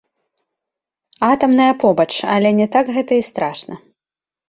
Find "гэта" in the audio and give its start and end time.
2.99-3.13